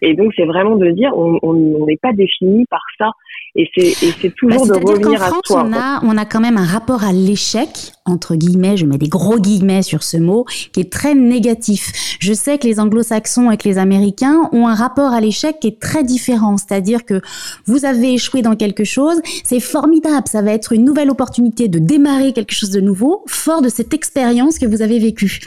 [0.02, 3.10] Et donc, c'est vraiment de dire, on n'est pas défini par ça.
[3.56, 5.64] Et c'est c'est Bah, toujours de revenir à France, soi.
[5.66, 7.68] on a, on a quand même un rapport à l'échec,
[8.06, 12.16] entre guillemets, je mets des gros guillemets sur ce mot, qui est très négatif.
[12.20, 15.66] Je sais que les anglo-saxons et que les américains ont un rapport à l'échec qui
[15.68, 16.58] est très différent.
[16.58, 17.20] C'est-à-dire que
[17.66, 21.78] vous avez échoué dans quelque chose, c'est formidable, ça va être une nouvelle opportunité de
[21.78, 25.38] démarrer quelque chose de nouveau, fort de cette expérience que vous avez vécue.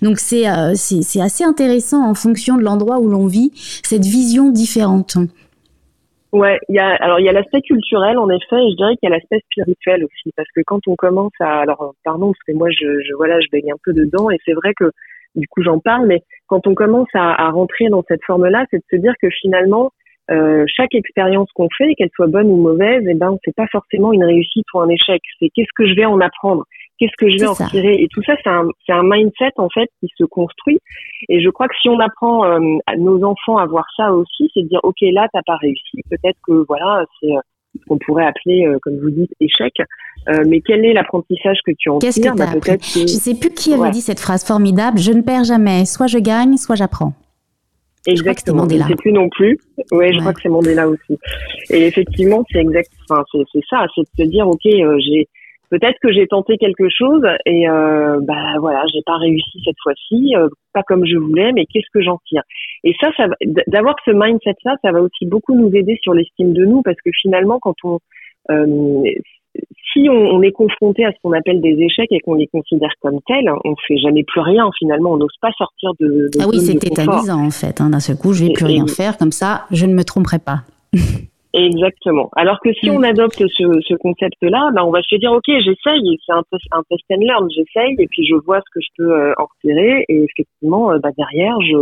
[0.00, 3.50] Donc c'est euh, assez intéressant en fonction de l'endroit où l'on vit,
[3.82, 5.16] cette vision différente.
[6.32, 9.10] Ouais, il y alors il y a l'aspect culturel en effet, et je dirais qu'il
[9.10, 12.52] y a l'aspect spirituel aussi, parce que quand on commence à alors pardon parce que
[12.52, 14.92] moi je, je voilà je baigne un peu dedans et c'est vrai que
[15.34, 18.78] du coup j'en parle, mais quand on commence à, à rentrer dans cette forme-là, c'est
[18.78, 19.90] de se dire que finalement
[20.30, 24.12] euh, chaque expérience qu'on fait, qu'elle soit bonne ou mauvaise, et ben c'est pas forcément
[24.12, 26.64] une réussite ou un échec, c'est qu'est-ce que je vais en apprendre,
[26.98, 27.66] qu'est-ce que je vais en ça.
[27.66, 30.78] tirer, et tout ça c'est un c'est un mindset en fait qui se construit
[31.28, 34.48] et je crois que si on apprend euh, à nos enfants à voir ça aussi,
[34.54, 37.40] c'est de dire ok là t'as pas réussi, peut-être que voilà c'est euh,
[37.80, 39.72] ce qu'on pourrait appeler euh, comme vous dites échec,
[40.28, 42.34] Euh, mais quel est l'apprentissage que tu en Qu'est-ce tires?
[42.34, 42.76] que t'as Bah, appris?
[42.78, 43.90] que Je sais plus qui avait Ouais.
[43.90, 44.98] dit cette phrase formidable.
[44.98, 45.84] Je ne perds jamais.
[45.84, 47.12] Soit je gagne, soit j'apprends.
[48.06, 48.68] Exactement.
[48.68, 49.58] Je ne sais plus non plus.
[49.90, 50.20] Ouais, je Ouais.
[50.20, 51.18] crois que c'est Mandela aussi.
[51.70, 52.90] Et effectivement c'est exact.
[53.08, 55.28] Enfin c'est c'est ça, c'est de se dire ok euh, j'ai
[55.70, 60.34] peut-être que j'ai tenté quelque chose et euh, bah voilà, j'ai pas réussi cette fois-ci,
[60.36, 62.42] euh, pas comme je voulais, mais qu'est-ce que j'en tire?
[62.84, 63.26] Et ça, ça
[63.68, 66.98] d'avoir ce mindset là, ça va aussi beaucoup nous aider sur l'estime de nous parce
[67.04, 67.98] que finalement, quand on
[68.50, 69.02] euh,
[69.92, 73.20] si on, est confronté à ce qu'on appelle des échecs et qu'on les considère comme
[73.26, 76.78] tels, on fait jamais plus rien finalement, on n'ose pas sortir de, Ah oui, c'est
[76.78, 77.80] tétanisant en fait.
[77.80, 77.90] Hein.
[77.90, 80.60] D'un seul coup, je vais plus rien faire, comme ça, je ne me tromperai pas.
[81.54, 82.30] Exactement.
[82.34, 82.94] Alors que si mm.
[82.94, 86.82] on adopte ce, ce concept-là, ben on va se dire ok, j'essaye, c'est un, un
[86.88, 90.06] test and learn, j'essaye et puis je vois ce que je peux euh, en retirer
[90.08, 91.76] et effectivement, euh, bah, derrière, je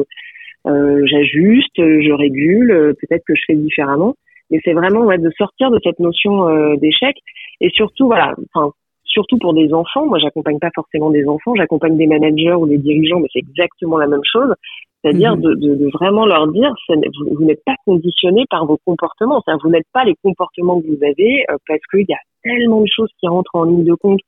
[0.67, 4.15] euh, j'ajuste, je régule, peut-être que je fais différemment.
[4.51, 7.17] Mais c'est vraiment ouais, de sortir de cette notion d'échec
[7.61, 8.73] et surtout voilà, enfin
[9.11, 10.07] surtout pour des enfants.
[10.07, 13.99] Moi, j'accompagne pas forcément des enfants, j'accompagne des managers ou des dirigeants, mais c'est exactement
[13.99, 14.55] la même chose.
[15.03, 15.43] C'est-à-dire mhm.
[15.43, 19.43] de, de, de, vraiment leur dire, vous, vous n'êtes pas conditionné par vos comportements.
[19.45, 22.83] C'est-à-dire vous n'êtes pas les comportements que vous avez euh, parce qu'il y a tellement
[22.83, 24.21] de choses qui rentrent en ligne de compte.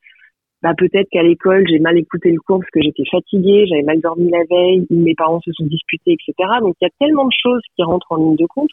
[0.62, 4.00] Bah, peut-être qu'à l'école, j'ai mal écouté le cours parce que j'étais fatiguée, j'avais mal
[4.00, 6.34] dormi la veille, mes parents se sont disputés, etc.
[6.60, 8.70] Donc il y a tellement de choses qui rentrent en ligne de compte.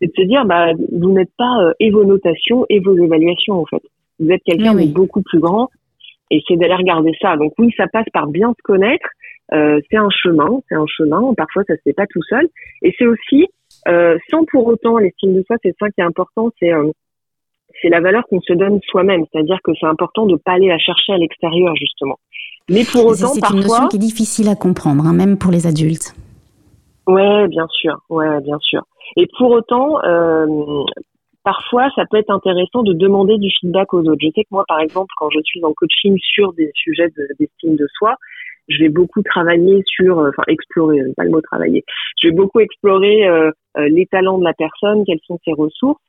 [0.00, 3.60] C'est de se dire, bah, vous n'êtes pas euh, et vos notations et vos évaluations
[3.60, 3.82] en fait.
[4.18, 5.68] Vous êtes quelqu'un de beaucoup plus grand
[6.30, 7.36] et c'est d'aller regarder ça.
[7.36, 9.08] Donc oui, ça passe par bien se connaître
[9.52, 11.34] euh, c'est un chemin, c'est un chemin.
[11.34, 12.48] Parfois, ça se fait pas tout seul.
[12.82, 13.48] Et c'est aussi,
[13.88, 16.90] euh, sans pour autant l'estime de soi, c'est ça qui est important, c'est euh,
[17.82, 19.24] c'est la valeur qu'on se donne soi-même.
[19.32, 22.18] C'est-à-dire que c'est important de pas aller la chercher à l'extérieur justement.
[22.68, 25.66] Mais pour autant, c'est une notion qui est difficile à comprendre, hein, même pour les
[25.66, 26.14] adultes.
[27.06, 28.82] Ouais, bien sûr, ouais, bien sûr.
[29.16, 30.46] Et pour autant, euh,
[31.44, 34.20] parfois, ça peut être intéressant de demander du feedback aux autres.
[34.20, 37.76] Je sais que moi, par exemple, quand je suis en coaching sur des sujets d'estime
[37.76, 38.16] de, soi,
[38.68, 41.84] je vais beaucoup travailler sur, euh, enfin explorer, pas le mot travailler.
[42.22, 46.00] Je vais beaucoup explorer euh, euh, les talents de la personne, quelles sont ses ressources.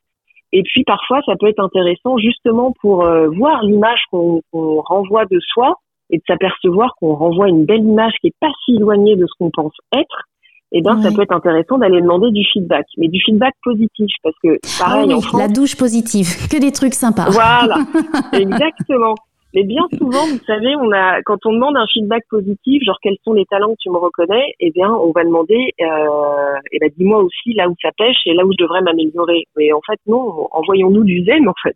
[0.54, 3.06] Et puis parfois, ça peut être intéressant justement pour
[3.38, 5.76] voir l'image qu'on renvoie de soi
[6.10, 9.32] et de s'apercevoir qu'on renvoie une belle image qui est pas si éloignée de ce
[9.40, 10.28] qu'on pense être.
[10.74, 14.10] Et eh ben, ça peut être intéressant d'aller demander du feedback, mais du feedback positif,
[14.24, 17.30] parce que pareil ah en France, la douche positive, que des trucs sympas.
[17.30, 17.76] Voilà,
[18.32, 19.16] exactement.
[19.54, 23.18] Mais bien souvent, vous savez, on a, quand on demande un feedback positif, genre quels
[23.24, 26.90] sont les talents que tu me reconnais, eh bien, on va demander, euh, eh ben,
[26.98, 29.46] dis-moi aussi là où ça pêche et là où je devrais m'améliorer.
[29.58, 31.76] Mais en fait, non, envoyons-nous du zen, en fait.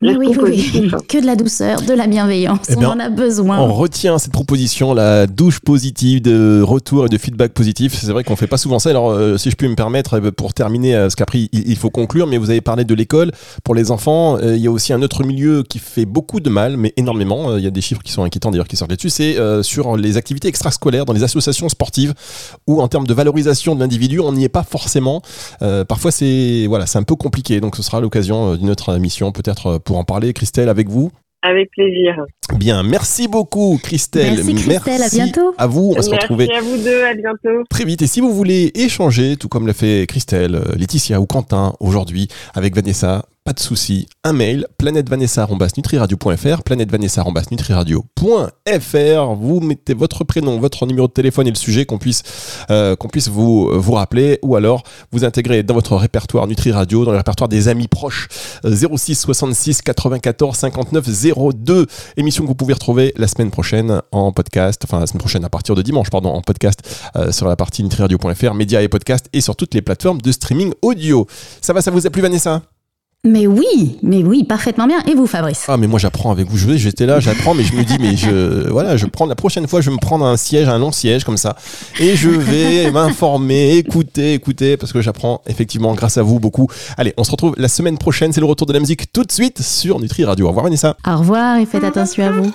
[0.00, 3.58] Oui, oui, oui, que de la douceur, de la bienveillance, eh on en a besoin.
[3.58, 7.94] On retient cette proposition, la douche positive, de retour et de feedback positif.
[7.94, 8.90] C'est vrai qu'on fait pas souvent ça.
[8.90, 11.90] Alors, euh, si je puis me permettre, euh, pour terminer, euh, ce qu'après il, faut
[11.90, 13.32] conclure, mais vous avez parlé de l'école
[13.64, 14.38] pour les enfants.
[14.38, 17.07] il y a aussi un autre milieu qui fait beaucoup de mal, mais énormément.
[17.14, 19.10] Il y a des chiffres qui sont inquiétants d'ailleurs qui sortent là-dessus.
[19.10, 22.14] C'est sur les activités extrascolaires dans les associations sportives,
[22.66, 25.22] où en termes de valorisation de l'individu, on n'y est pas forcément.
[25.88, 27.60] parfois, c'est voilà, c'est un peu compliqué.
[27.60, 31.10] Donc, ce sera l'occasion d'une autre émission peut-être pour en parler, Christelle, avec vous?
[31.42, 32.16] Avec plaisir.
[32.56, 34.42] Bien, merci beaucoup Christelle.
[34.44, 35.54] Merci Christelle, à bientôt.
[35.56, 36.48] À vous, on va se retrouver.
[36.48, 37.62] Merci à vous deux, à bientôt.
[37.70, 38.02] Très vite.
[38.02, 42.26] Et si vous voulez échanger, tout comme l'a fait Christelle, euh, Laetitia ou Quentin aujourd'hui
[42.54, 51.08] avec Vanessa, pas de souci, un mail, planètevanessa.nutriradio.fr, planètevanessa.nutriradio.fr, vous mettez votre prénom, votre numéro
[51.08, 52.22] de téléphone et le sujet qu'on puisse,
[52.70, 54.82] euh, puisse vous, vous rappeler, ou alors
[55.12, 58.28] vous intégrez dans votre répertoire Nutri Radio, dans le répertoire des amis proches,
[58.64, 61.08] 06 66 94 59
[61.54, 61.86] 02,
[62.18, 65.48] émission que vous pouvez retrouver la semaine prochaine en podcast, enfin la semaine prochaine à
[65.48, 66.80] partir de dimanche, pardon, en podcast
[67.16, 70.74] euh, sur la partie nutriradio.fr, médias et podcasts et sur toutes les plateformes de streaming
[70.82, 71.26] audio.
[71.62, 72.60] Ça va, ça vous a plu Vanessa?
[73.24, 75.00] Mais oui, mais oui, parfaitement bien.
[75.08, 75.64] Et vous, Fabrice?
[75.66, 76.56] Ah, mais moi, j'apprends avec vous.
[76.76, 79.80] J'étais là, j'apprends, mais je me dis, mais je, voilà, je prends la prochaine fois,
[79.80, 81.56] je vais me prendre un siège, un long siège comme ça,
[81.98, 86.68] et je vais m'informer, écouter, écouter, parce que j'apprends effectivement grâce à vous beaucoup.
[86.96, 88.32] Allez, on se retrouve la semaine prochaine.
[88.32, 90.46] C'est le retour de la musique tout de suite sur Nutri Radio.
[90.46, 90.96] Au revoir, Vanessa.
[91.04, 92.52] Au revoir et faites attention à vous.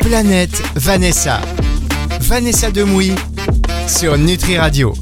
[0.00, 1.40] Planète Vanessa.
[2.22, 3.12] Vanessa Demouy
[3.86, 4.94] sur Nutri Radio.